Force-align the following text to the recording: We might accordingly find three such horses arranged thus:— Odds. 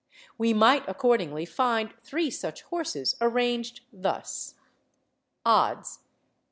We 0.35 0.51
might 0.51 0.83
accordingly 0.89 1.45
find 1.45 1.93
three 2.03 2.31
such 2.31 2.63
horses 2.63 3.15
arranged 3.21 3.81
thus:— 3.93 4.55
Odds. 5.45 5.99